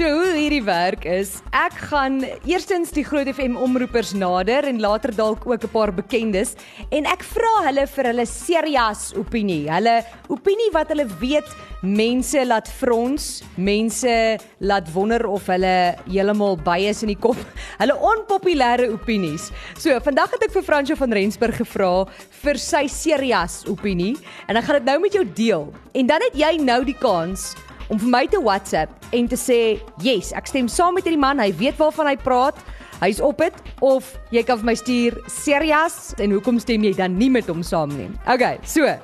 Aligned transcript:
So 0.00 0.08
hoe 0.08 0.28
hierdie 0.32 0.62
werk 0.64 1.02
is, 1.04 1.34
ek 1.52 1.74
gaan 1.90 2.22
eerstens 2.48 2.88
die 2.96 3.02
Groot 3.04 3.28
FM 3.28 3.58
omroepers 3.60 4.14
nader 4.16 4.64
en 4.64 4.78
later 4.80 5.12
dalk 5.12 5.44
ook 5.44 5.66
'n 5.66 5.72
paar 5.74 5.92
bekendes 5.92 6.54
en 6.88 7.04
ek 7.04 7.20
vra 7.20 7.66
hulle 7.66 7.84
vir 7.86 8.08
hulle 8.08 8.24
serias 8.24 9.12
opinie. 9.12 9.68
Hulle 9.68 10.00
opinie 10.32 10.70
wat 10.72 10.88
hulle 10.88 11.04
weet 11.20 11.44
mense 11.82 12.46
laat 12.46 12.68
frons, 12.68 13.42
mense 13.56 14.40
laat 14.60 14.88
wonder 14.94 15.26
of 15.28 15.46
hulle 15.46 15.94
heeltemal 16.08 16.56
by 16.56 16.78
is 16.88 17.02
in 17.02 17.12
die 17.12 17.20
kop. 17.20 17.36
Hulle 17.82 17.92
onpopulêre 17.92 18.88
opinies. 18.88 19.50
So, 19.76 20.00
vandag 20.00 20.30
het 20.32 20.44
ek 20.44 20.52
vir 20.52 20.62
Fransjo 20.62 20.96
van 20.96 21.12
Rensburg 21.12 21.56
gevra 21.56 22.06
vir 22.42 22.56
sy 22.56 22.86
serias 22.88 23.66
opinie 23.68 24.16
en 24.48 24.56
ek 24.56 24.64
gaan 24.64 24.80
dit 24.80 24.88
nou 24.88 25.00
met 25.00 25.12
jou 25.12 25.24
deel. 25.24 25.74
En 25.92 26.06
dan 26.06 26.20
het 26.20 26.34
jy 26.34 26.56
nou 26.56 26.84
die 26.84 26.96
kans 26.96 27.54
om 27.90 27.98
vir 27.98 28.10
my 28.10 28.24
te 28.30 28.40
WhatsApp 28.40 28.90
en 29.12 29.28
te 29.28 29.36
sê, 29.36 29.80
"Yes, 30.02 30.32
ek 30.32 30.46
stem 30.46 30.68
saam 30.68 30.94
met 30.94 31.04
hierdie 31.04 31.20
man. 31.20 31.38
Hy 31.38 31.52
weet 31.52 31.76
waarvan 31.76 32.06
hy 32.06 32.16
praat. 32.16 32.56
Hy's 33.00 33.20
op 33.20 33.38
dit." 33.38 33.54
Of 33.80 34.18
jy 34.30 34.42
kan 34.42 34.58
vir 34.58 34.66
my 34.66 34.74
stuur, 34.74 35.18
"Serias, 35.26 36.14
en 36.18 36.30
hoekom 36.30 36.58
stem 36.58 36.82
jy 36.82 36.94
dan 36.94 37.18
nie 37.18 37.30
met 37.30 37.46
hom 37.46 37.62
saam 37.62 37.88
nie?" 37.88 38.10
Okay, 38.26 38.58
so. 38.64 38.98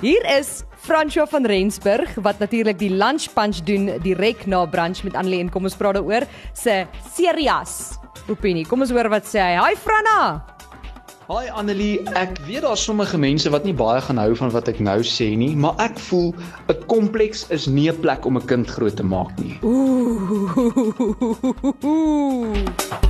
Hier 0.00 0.38
is 0.38 0.64
Fransjo 0.80 1.26
van 1.26 1.44
Rensburg 1.44 2.14
wat 2.14 2.38
natuurlik 2.38 2.78
die 2.78 2.90
lunch 2.90 3.28
punch 3.34 3.60
doen 3.64 4.00
direk 4.02 4.46
na 4.46 4.64
brunch 4.66 5.02
met 5.04 5.14
Annelie 5.14 5.40
en 5.40 5.50
kom 5.50 5.64
ons 5.64 5.76
praat 5.76 5.94
daaroor 5.94 6.24
se 6.54 6.86
serias 7.12 7.98
opinie. 8.28 8.64
Kom 8.64 8.80
ons 8.80 8.90
hoor 8.90 9.10
wat 9.12 9.28
sê 9.28 9.38
hy. 9.38 9.60
Hi 9.60 9.76
Franna. 9.76 10.49
Haai 11.30 11.46
Annelie, 11.54 12.00
ek 12.18 12.40
weet 12.42 12.64
daar's 12.64 12.82
sommige 12.82 13.18
mense 13.22 13.50
wat 13.54 13.62
nie 13.62 13.74
baie 13.78 14.00
gaan 14.02 14.18
hou 14.18 14.32
van 14.40 14.50
wat 14.50 14.66
ek 14.72 14.80
nou 14.82 14.96
sê 15.06 15.28
nie, 15.38 15.52
maar 15.54 15.78
ek 15.84 16.02
voel 16.08 16.34
'n 16.66 16.80
kompleks 16.90 17.44
is 17.54 17.68
nie 17.70 17.86
'n 17.86 18.00
plek 18.02 18.26
om 18.26 18.34
'n 18.40 18.46
kind 18.50 18.66
groot 18.66 18.96
te 18.96 19.06
maak 19.06 19.30
nie. 19.38 19.54
Ooh. 19.62 20.50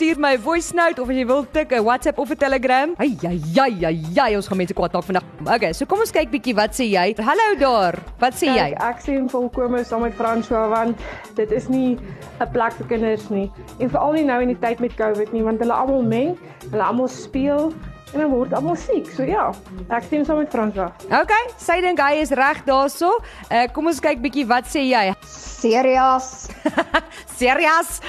Stuur 0.00 0.16
my 0.16 0.38
voice 0.38 0.72
note 0.72 0.96
of 1.02 1.10
as 1.12 1.16
jy 1.20 1.26
wil 1.28 1.42
tik 1.44 1.74
'n 1.76 1.84
WhatsApp 1.84 2.18
of 2.18 2.30
'n 2.32 2.38
Telegram. 2.40 2.94
Ai 2.96 3.12
ai 3.20 3.40
ai 3.60 3.84
ai 3.84 3.98
ai, 4.16 4.36
ons 4.36 4.46
gaan 4.48 4.56
mense 4.56 4.72
kwaad 4.72 4.94
maak 4.96 5.04
vandag. 5.04 5.24
Okay, 5.56 5.72
so 5.76 5.84
kom 5.84 6.00
ons 6.00 6.10
kyk 6.10 6.30
bietjie 6.32 6.54
wat 6.56 6.72
sê 6.72 6.86
jy. 6.88 7.12
Hallo 7.20 7.48
daar. 7.60 7.98
Wat 8.18 8.32
sê 8.32 8.48
jy? 8.48 8.72
Ek 8.80 9.02
sien 9.04 9.28
volkome 9.28 9.84
saam 9.84 10.00
met 10.00 10.16
François 10.16 10.70
want 10.72 10.96
dit 11.36 11.52
is 11.52 11.68
nie 11.68 11.98
'n 12.40 12.48
plek 12.48 12.72
vir 12.80 12.86
kinders 12.86 13.28
nie. 13.28 13.52
En 13.78 13.90
veral 13.90 14.12
nie 14.12 14.24
nou 14.24 14.40
in 14.40 14.48
die 14.48 14.60
tyd 14.66 14.80
met 14.80 14.96
COVID 14.96 15.34
nie 15.34 15.42
want 15.42 15.60
hulle 15.60 15.72
almal 15.74 16.02
meng, 16.02 16.38
hulle 16.70 16.82
almal 16.82 17.08
speel 17.08 17.74
en 18.14 18.20
dan 18.20 18.30
word 18.30 18.54
almal 18.54 18.76
siek. 18.76 19.04
So 19.10 19.22
ja, 19.22 19.52
ek 19.90 20.04
stem 20.04 20.24
saam 20.24 20.38
met 20.38 20.48
François. 20.48 20.96
Okay, 21.12 21.44
sy 21.58 21.80
dink 21.84 22.00
hy 22.00 22.22
is 22.24 22.30
reg 22.30 22.64
daarso. 22.64 23.20
Uh, 23.50 23.68
kom 23.68 23.86
ons 23.86 24.00
kyk 24.00 24.22
bietjie 24.24 24.46
wat 24.46 24.64
sê 24.64 24.80
jy. 24.80 25.12
Serias. 25.60 26.48
Serias. 27.40 28.00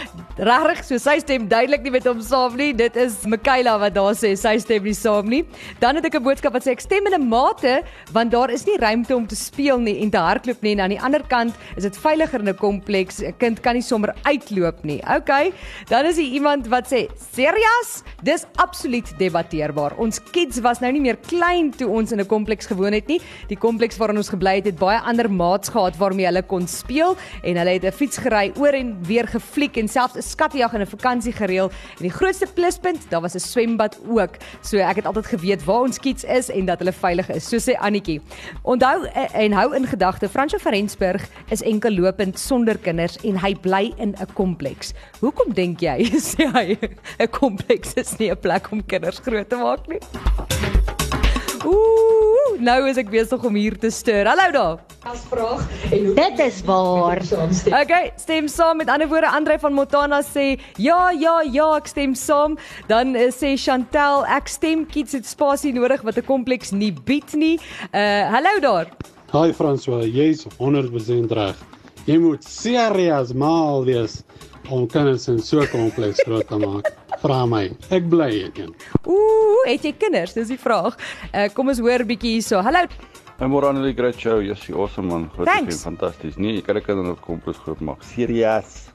Regtig, 0.41 0.81
so 0.87 0.97
sy 1.01 1.17
stem 1.21 1.45
duidelik 1.51 1.83
nie 1.85 1.93
met 1.93 2.07
hom 2.07 2.21
saam 2.25 2.55
nie. 2.59 2.71
Dit 2.77 2.97
is 2.99 3.21
Mikaela 3.29 3.77
wat 3.81 3.95
daar 3.95 4.15
sê 4.17 4.33
sy 4.39 4.55
stem 4.63 4.87
nie 4.87 4.95
saam 4.97 5.29
nie. 5.31 5.41
Dan 5.81 5.99
het 5.99 6.07
ek 6.07 6.15
'n 6.19 6.23
boodskap 6.23 6.53
wat 6.53 6.65
sê 6.65 6.71
ek 6.71 6.81
stem 6.81 7.07
in 7.07 7.13
'n 7.13 7.29
mate 7.29 7.83
want 8.11 8.31
daar 8.31 8.49
is 8.49 8.65
nie 8.65 8.77
ruimte 8.77 9.15
om 9.15 9.27
te 9.27 9.35
speel 9.35 9.79
nie 9.79 10.01
en 10.01 10.09
te 10.09 10.17
hardloop 10.17 10.61
nie 10.61 10.73
en 10.73 10.79
aan 10.81 10.95
die 10.95 11.01
ander 11.01 11.23
kant 11.23 11.53
is 11.77 11.83
dit 11.83 11.97
veiliger 11.97 12.39
in 12.39 12.49
'n 12.49 12.55
kompleks. 12.55 13.21
'n 13.21 13.33
Kind 13.37 13.61
kan 13.61 13.75
nie 13.75 13.81
sommer 13.81 14.13
uitloop 14.23 14.83
nie. 14.83 15.01
Okay. 15.07 15.53
Dan 15.87 16.05
is 16.05 16.17
hier 16.17 16.31
iemand 16.33 16.67
wat 16.67 16.87
sê 16.87 17.07
serias. 17.33 18.03
Dis 18.23 18.45
absoluut 18.55 19.07
debatteerbaar. 19.17 19.97
Ons 19.97 20.19
kids 20.31 20.59
was 20.61 20.79
nou 20.79 20.91
nie 20.91 21.01
meer 21.01 21.17
klein 21.17 21.71
toe 21.71 21.87
ons 21.87 22.11
in 22.11 22.19
'n 22.19 22.25
kompleks 22.25 22.65
gewoon 22.65 22.93
het 22.93 23.07
nie. 23.07 23.21
Die 23.47 23.57
kompleks 23.57 23.97
waarin 23.97 24.17
ons 24.17 24.29
gebly 24.29 24.55
het, 24.55 24.65
het 24.65 24.79
baie 24.79 24.99
ander 24.99 25.29
maats 25.29 25.69
gehad 25.69 25.97
waarmee 25.97 26.25
hulle 26.25 26.43
kon 26.43 26.67
speel 26.67 27.15
en 27.43 27.57
hulle 27.57 27.73
het 27.73 27.85
'n 27.85 27.91
fiets 27.91 28.17
gery 28.17 28.40
oor 28.49 28.73
en 28.73 28.95
weer 29.05 29.27
gefliek 29.27 29.77
en 29.77 29.87
selfs 29.87 30.15
'n 30.17 30.21
skattejag 30.21 30.73
en 30.73 30.81
'n 30.81 30.87
vakansie 30.87 31.33
gereël. 31.33 31.69
En 31.97 32.03
die 32.07 32.17
grootste 32.19 32.47
pluspunt, 32.53 33.09
daar 33.09 33.21
was 33.21 33.35
'n 33.35 33.39
swembad 33.39 33.99
ook. 34.07 34.37
So 34.61 34.77
ek 34.77 34.95
het 34.95 35.05
altyd 35.05 35.25
geweet 35.25 35.63
waar 35.63 35.81
ons 35.81 35.99
kids 35.99 36.23
is 36.23 36.49
en 36.49 36.65
dat 36.65 36.79
hulle 36.79 36.91
veilig 36.91 37.29
is, 37.29 37.49
so 37.49 37.57
sê 37.57 37.75
Annetjie. 37.77 38.21
Onthou 38.63 39.05
eh, 39.05 39.43
en 39.45 39.51
hou 39.51 39.75
in 39.75 39.87
gedagte, 39.87 40.29
Fransjo 40.29 40.57
van 40.57 40.71
Rensburg 40.71 41.27
is 41.49 41.61
enkel 41.61 41.91
lopend 41.91 42.39
sonder 42.39 42.77
kinders 42.77 43.17
en 43.23 43.39
hy 43.39 43.55
bly 43.55 43.93
in 43.97 44.15
'n 44.19 44.33
kompleks. 44.33 44.93
Hoekom 45.19 45.53
dink 45.53 45.79
jy 45.79 46.09
sê 46.31 46.47
hy 46.53 46.77
'n 47.19 47.29
kompleks 47.29 47.93
is 47.93 48.17
nie 48.17 48.31
'n 48.31 48.39
plek 48.39 48.71
om 48.71 48.85
kinders 48.85 49.19
groot 49.19 49.49
te 49.49 49.55
maak 49.55 49.87
nie? 49.87 49.99
Ooh, 51.65 52.57
nou 52.59 52.89
is 52.89 52.97
ek 52.97 53.09
besig 53.09 53.43
om 53.43 53.55
hier 53.55 53.77
te 53.77 53.89
stuur. 53.89 54.25
Hallo 54.25 54.51
daar. 54.51 54.90
Dit 55.01 56.39
is 56.39 56.61
waar. 56.61 57.21
Okay, 57.65 58.11
stem 58.17 58.47
saam. 58.47 58.77
Met 58.77 58.87
ander 58.87 59.07
woorde, 59.07 59.29
Andre 59.29 59.59
van 59.59 59.73
Montana 59.73 60.21
sê, 60.21 60.59
"Ja, 60.77 61.09
ja, 61.09 61.41
ja, 61.51 61.75
ek 61.75 61.87
stem 61.87 62.13
saam." 62.15 62.57
Dan 62.87 63.15
uh, 63.15 63.31
sê 63.31 63.57
Chantel, 63.57 64.25
"Ek 64.25 64.47
stem 64.47 64.85
kids 64.85 65.11
het 65.11 65.25
spasie 65.25 65.73
nodig 65.73 66.01
wat 66.01 66.17
'n 66.17 66.25
kompleks 66.25 66.71
nie 66.71 66.93
bied 66.93 67.33
nie." 67.33 67.59
Uh, 67.91 68.29
hallo 68.29 68.59
daar. 68.59 68.87
Hi 69.31 69.51
François, 69.53 70.05
jy's 70.05 70.45
100% 70.59 71.31
reg. 71.31 71.55
Jy 72.05 72.17
moet 72.17 72.43
serieus 72.43 73.33
mal 73.33 73.85
wees 73.85 74.21
om 74.69 74.87
kinders 74.87 75.27
in 75.27 75.39
so 75.39 75.61
'n 75.61 75.69
kompleks 75.69 76.21
groot 76.21 76.47
te 76.47 76.57
maak. 76.57 76.93
Vra 77.21 77.45
my. 77.45 77.71
Ek 77.89 78.09
bly 78.09 78.43
ek 78.45 78.57
een. 78.57 78.75
Ooh, 79.07 79.65
het 79.65 79.81
jy 79.81 79.93
kinders? 79.97 80.33
Dis 80.33 80.47
die 80.47 80.59
vraag. 80.59 80.95
Uh, 81.33 81.49
kom 81.53 81.67
ons 81.69 81.79
hoor 81.79 81.99
'n 81.99 82.07
bietjie 82.07 82.31
hierso. 82.37 82.61
Hallo. 82.61 82.85
My 83.41 83.47
môre 83.49 83.71
aan 83.71 83.79
die 83.81 83.95
great 83.97 84.19
show. 84.21 84.37
Jy's 84.37 84.67
awesome 84.69 85.07
man. 85.09 85.23
Groot 85.33 85.47
Thanks. 85.49 85.79
en 85.79 85.81
fantasties. 85.81 86.35
Nee, 86.37 86.59
ek 86.59 86.67
kan 86.67 86.77
ek 86.77 86.83
kan 86.85 86.99
op 87.09 87.23
komplex 87.25 87.57
groot 87.65 87.79
maak. 87.81 88.03
Serious. 88.05 88.91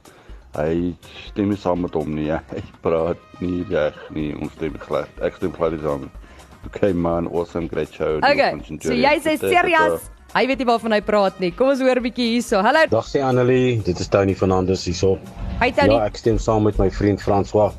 Hy 0.54 0.92
stem 1.26 1.50
nie 1.50 1.58
saam 1.58 1.82
met 1.82 1.96
hom 1.98 2.12
nie. 2.14 2.28
Hy 2.52 2.62
praat 2.84 3.18
nie 3.42 3.64
reg 3.72 3.98
nie. 4.14 4.28
Ons 4.38 4.54
stem 4.54 4.76
glad. 4.84 5.10
Ek 5.18 5.40
stem 5.40 5.50
glad 5.56 5.74
nie 5.74 5.82
saam. 5.82 6.06
Okay 6.70 6.92
man, 6.94 7.26
awesome 7.26 7.66
great 7.66 7.90
show. 7.90 8.20
Okay. 8.22 8.52
So 8.78 8.94
jy 8.94 9.16
sê 9.26 9.34
serious. 9.42 10.06
Hy 10.36 10.44
weet 10.46 10.62
nie 10.62 10.68
waarvan 10.70 10.94
hy 10.94 11.02
praat 11.02 11.42
nie. 11.42 11.50
Kom 11.50 11.72
ons 11.74 11.82
hoor 11.82 11.98
'n 11.98 12.06
bietjie 12.06 12.30
hierso. 12.36 12.62
Hallo. 12.62 12.86
Dag 12.86 13.10
sê 13.10 13.26
Annelie, 13.26 13.82
dit 13.82 13.98
is 13.98 14.06
Tony 14.06 14.38
Fernandes 14.38 14.86
hierso. 14.86 15.16
Hy 15.58 15.72
Tony. 15.74 15.98
Ja, 15.98 16.06
ek 16.06 16.22
stem 16.22 16.38
saam 16.38 16.62
met 16.70 16.78
my 16.78 16.86
vriend 16.90 17.18
François. 17.18 17.74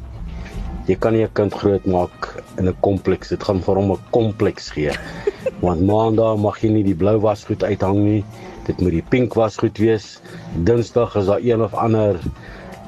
Jy 0.88 0.96
kan 0.96 1.14
nie 1.14 1.24
'n 1.24 1.34
kind 1.34 1.54
groot 1.54 1.86
maak 1.86 2.44
in 2.58 2.68
'n 2.68 2.76
kompleks. 2.82 3.30
Dit 3.30 3.44
gaan 3.44 3.62
vir 3.62 3.76
hom 3.76 3.92
'n 3.92 4.00
kompleks 4.12 4.70
gee. 4.72 4.92
Want 5.66 5.82
maandag 5.82 6.38
mag 6.38 6.62
jy 6.62 6.70
nie 6.70 6.84
die 6.84 6.96
blou 6.96 7.20
wasgoed 7.20 7.64
uithang 7.64 7.98
nie. 8.04 8.24
Dit 8.68 8.80
moet 8.82 8.92
die 8.92 9.08
pink 9.10 9.34
wasgoed 9.34 9.78
wees. 9.78 10.22
Dinsdag 10.64 11.16
is 11.16 11.26
daar 11.26 11.44
een 11.44 11.62
of 11.62 11.74
ander 11.74 12.20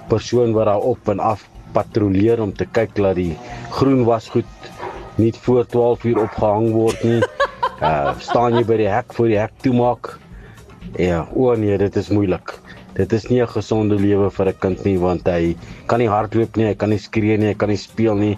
persoon 0.08 0.54
wat 0.54 0.66
daar 0.66 0.80
op 0.80 1.10
en 1.10 1.20
af 1.20 1.48
patrolleer 1.74 2.42
om 2.42 2.54
te 2.54 2.66
kyk 2.66 2.96
dat 2.96 3.16
die 3.16 3.38
groen 3.70 4.06
wasgoed 4.06 4.46
nie 5.16 5.34
voor 5.34 5.66
12 5.66 6.04
uur 6.04 6.22
opgehang 6.22 6.72
word 6.72 7.04
nie. 7.04 7.24
Uh 7.82 8.16
staan 8.28 8.56
jy 8.56 8.64
by 8.64 8.78
die 8.78 8.92
hek 8.92 9.14
voor 9.14 9.28
die 9.28 9.40
hek 9.40 9.54
toemaak. 9.62 10.18
Ja, 10.98 11.28
o 11.36 11.56
nee, 11.56 11.78
dit 11.78 11.96
is 11.96 12.10
moeilik. 12.10 12.59
Dit 13.00 13.14
is 13.16 13.30
nie 13.30 13.40
'n 13.42 13.48
gesonde 13.48 13.96
lewe 13.96 14.30
vir 14.30 14.48
'n 14.50 14.60
kind 14.60 14.84
nie 14.86 14.98
want 15.00 15.28
hy 15.28 15.56
kan 15.88 16.00
nie 16.00 16.10
hardloop 16.10 16.58
nie, 16.58 16.68
hy 16.68 16.76
kan 16.76 16.90
nie 16.90 17.00
skree 17.00 17.38
nie, 17.38 17.48
hy 17.48 17.56
kan 17.56 17.70
nie 17.70 17.78
speel 17.78 18.16
nie. 18.16 18.38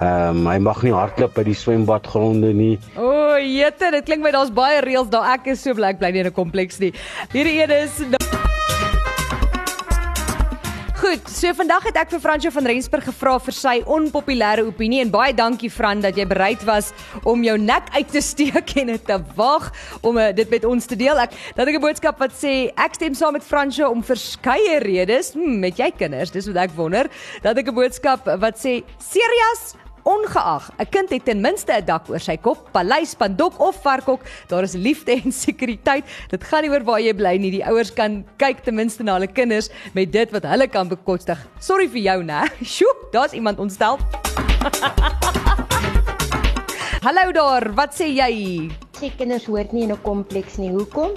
Ehm 0.00 0.42
um, 0.42 0.46
hy 0.50 0.58
mag 0.58 0.82
nie 0.82 0.92
hardloop 0.92 1.34
by 1.34 1.44
die 1.44 1.54
swembadgronde 1.54 2.52
nie. 2.52 2.78
O, 2.96 3.06
oh, 3.06 3.38
jette, 3.38 3.90
dit 3.94 4.04
klink 4.04 4.22
my 4.22 4.32
daar's 4.32 4.50
baie 4.50 4.82
reëls 4.82 5.10
daar. 5.10 5.38
Ek 5.38 5.46
is 5.54 5.62
so 5.62 5.74
bly 5.74 5.94
ek 5.94 6.02
bly 6.02 6.10
nie 6.10 6.26
in 6.26 6.26
'n 6.26 6.34
kompleks 6.34 6.80
nie. 6.80 6.92
Hierdie 7.30 7.62
een 7.62 7.70
is 7.70 8.31
Goed, 11.12 11.28
so 11.28 11.50
vandag 11.52 11.84
het 11.84 11.96
ek 12.00 12.12
vir 12.14 12.20
Fransjo 12.24 12.48
van 12.54 12.64
Rensburg 12.70 13.04
gevra 13.04 13.34
vir 13.44 13.52
sy 13.52 13.72
onpopulêre 13.84 14.62
opinie 14.64 15.02
en 15.02 15.10
baie 15.12 15.34
dankie 15.36 15.68
Fran 15.68 16.00
dat 16.00 16.16
jy 16.16 16.24
bereid 16.30 16.62
was 16.64 16.88
om 17.28 17.42
jou 17.44 17.58
nek 17.60 17.90
uit 17.98 18.08
te 18.14 18.22
steek 18.30 18.72
en 18.80 18.94
dit 18.94 19.04
te 19.10 19.18
wag 19.36 19.66
om 20.00 20.16
uh, 20.16 20.30
dit 20.32 20.48
met 20.48 20.64
ons 20.64 20.88
te 20.88 20.96
deel. 20.96 21.20
Ek 21.20 21.36
dat 21.58 21.68
ek 21.68 21.76
'n 21.76 21.84
boodskap 21.84 22.16
wat 22.16 22.32
sê 22.32 22.72
ek 22.80 22.96
stem 22.96 23.12
saam 23.12 23.36
met 23.36 23.44
Fransjo 23.44 23.92
om 23.92 24.00
verskeie 24.00 24.80
redes, 24.80 25.34
hmm, 25.36 25.60
met 25.60 25.76
jy 25.76 25.92
kinders, 25.92 26.32
dis 26.32 26.48
wat 26.48 26.64
ek 26.64 26.76
wonder, 26.80 27.12
dat 27.44 27.60
ek 27.60 27.68
'n 27.68 27.76
boodskap 27.76 28.24
wat 28.40 28.56
sê 28.56 28.80
serious 28.96 29.76
Ongeag, 30.02 30.70
'n 30.78 30.86
kind 30.90 31.10
het 31.10 31.24
ten 31.24 31.40
minste 31.40 31.72
'n 31.72 31.84
dak 31.84 32.08
oor 32.10 32.18
sy 32.18 32.36
kop, 32.36 32.72
paleis, 32.72 33.14
pandok 33.14 33.60
of 33.60 33.82
varkhok, 33.82 34.20
daar 34.48 34.62
is 34.62 34.74
liefde 34.74 35.12
en 35.12 35.32
sekuriteit. 35.46 36.04
Dit 36.28 36.44
gaan 36.44 36.62
nie 36.62 36.70
oor 36.70 36.84
waar 36.84 37.00
jy 37.00 37.14
bly 37.14 37.36
nie. 37.38 37.50
Die 37.50 37.64
ouers 37.64 37.94
kan 37.94 38.24
kyk 38.36 38.64
ten 38.64 38.74
minste 38.74 39.02
na 39.02 39.14
hulle 39.14 39.26
kinders 39.26 39.70
met 39.94 40.12
dit 40.12 40.30
wat 40.32 40.42
hulle 40.42 40.66
kan 40.66 40.88
bekostig. 40.88 41.38
Sorry 41.60 41.88
vir 41.88 42.02
jou, 42.02 42.22
né? 42.24 42.50
Sjoe, 42.74 42.94
daar's 43.12 43.32
iemand 43.32 43.58
ontstel. 43.58 43.98
Hallo 47.06 47.32
daar, 47.32 47.74
wat 47.74 47.94
sê 47.94 48.06
jy? 48.10 48.70
Sê 48.98 49.10
kinders 49.16 49.46
hoort 49.46 49.72
nie 49.72 49.82
in 49.82 49.92
'n 49.92 50.02
kompleks 50.02 50.58
nie. 50.58 50.70
Hoekom? 50.70 51.10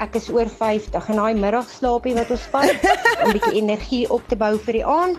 Ek 0.00 0.16
is 0.16 0.30
oor 0.30 0.48
50 0.48 1.08
en 1.08 1.16
daai 1.16 1.34
middagslaapie 1.34 2.14
wat 2.14 2.30
ons 2.30 2.46
vat 2.52 2.72
om 3.20 3.28
'n 3.28 3.32
bietjie 3.36 3.60
energie 3.60 4.10
op 4.10 4.22
te 4.28 4.36
bou 4.36 4.58
vir 4.58 4.72
die 4.72 4.84
aand. 4.84 5.18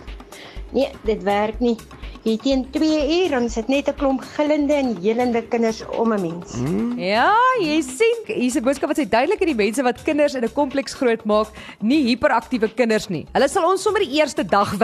Nee, 0.74 0.90
dit 1.06 1.24
werk 1.24 1.60
nie. 1.60 1.78
Hier 2.22 2.38
teen 2.38 2.68
2 2.70 3.24
uur 3.24 3.30
dan 3.34 3.48
is 3.50 3.56
dit 3.58 3.68
net 3.68 3.88
'n 3.90 3.96
klomp 3.98 4.22
gillende 4.36 4.74
en 4.74 4.98
helende 5.02 5.42
kinders 5.42 5.82
om 5.98 6.14
'n 6.14 6.22
mens. 6.22 6.54
Ja, 6.96 7.34
jy 7.60 7.82
sien, 7.82 8.18
hier's 8.26 8.56
'n 8.56 8.64
boodskap 8.64 8.90
wat 8.90 9.00
sê 9.00 9.10
duidelik 9.10 9.40
dat 9.40 9.48
die 9.48 9.56
mense 9.56 9.82
wat 9.84 10.04
kinders 10.04 10.36
in 10.36 10.44
'n 10.44 10.54
kompleks 10.54 10.94
grootmaak, 10.94 11.48
nie 11.80 12.04
hiperaktiewe 12.04 12.70
kinders 12.74 13.08
nie. 13.08 13.26
Hulle 13.34 13.48
sal 13.50 13.66
ons 13.66 13.82
sommer 13.82 14.02
die 14.02 14.20
eerste 14.20 14.44
dag 14.44 14.70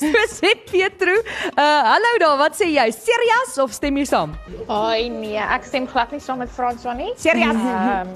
so 0.00 0.06
sê 0.28 0.54
Pietro. 0.70 1.14
Uh 1.56 1.82
hallo 1.92 2.18
daar, 2.18 2.38
wat 2.38 2.54
sê 2.54 2.66
jy? 2.70 2.90
Serias 2.90 3.58
of 3.58 3.72
stem 3.72 3.96
jy 3.96 4.04
saam? 4.04 4.34
Ai 4.68 5.08
nee, 5.08 5.38
ek 5.38 5.64
stem 5.64 5.86
glad 5.86 6.12
nie 6.12 6.20
saam 6.20 6.38
met 6.38 6.48
François 6.48 6.94
nie. 6.96 7.12
Serias? 7.16 7.56
Ehm 7.56 8.08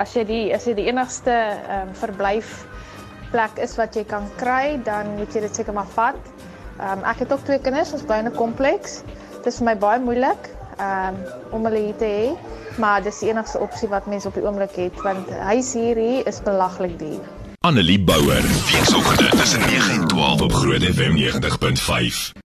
as 0.00 0.14
jy 0.16 0.24
die 0.24 0.54
as 0.54 0.64
jy 0.66 0.74
die 0.74 0.88
enigste 0.88 1.30
ehm 1.30 1.88
um, 1.88 1.94
verblyf 1.94 2.66
plek 3.30 3.58
is 3.62 3.76
wat 3.78 3.94
jy 3.94 4.04
kan 4.04 4.26
kry, 4.40 4.80
dan 4.84 5.14
moet 5.18 5.34
jy 5.34 5.44
dit 5.44 5.54
seker 5.60 5.76
maar 5.76 5.90
vat. 5.94 6.18
Um, 6.80 7.04
ek 7.04 7.18
het 7.24 7.32
ook 7.32 7.44
twee 7.44 7.60
kinders, 7.60 7.92
ons 7.92 8.06
bly 8.08 8.22
in 8.22 8.30
'n 8.30 8.36
kompleks. 8.36 9.02
Dit 9.36 9.46
is 9.52 9.58
vir 9.60 9.64
my 9.64 9.76
baie 9.76 10.00
moeilik 10.00 10.48
um, 10.80 11.16
om 11.50 11.64
hulle 11.64 11.78
hier 11.78 11.96
te 11.96 12.08
hê, 12.08 12.30
maar 12.80 13.02
dis 13.02 13.18
die 13.18 13.28
enigste 13.28 13.60
opsie 13.60 13.88
wat 13.88 14.06
mense 14.06 14.28
op 14.28 14.34
die 14.34 14.44
oomblik 14.44 14.76
het 14.76 15.02
want 15.04 15.28
huis 15.30 15.72
hierdie 15.76 16.22
is 16.24 16.40
belaglik 16.42 16.98
duur. 16.98 17.20
Annelie 17.60 18.00
Bouwer, 18.00 18.42
weekoggend 18.72 19.30
tussen 19.30 19.60
9 19.60 20.00
en 20.00 20.08
12 20.08 20.42
op 20.42 20.52
Groot 20.52 20.82
FM 20.82 21.16
90.5. 21.16 22.32